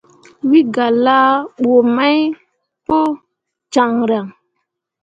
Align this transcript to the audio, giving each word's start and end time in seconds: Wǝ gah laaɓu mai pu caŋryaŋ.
Wǝ 0.49 0.59
gah 0.75 0.91
laaɓu 1.05 1.71
mai 1.95 2.17
pu 2.85 2.97
caŋryaŋ. 3.73 4.27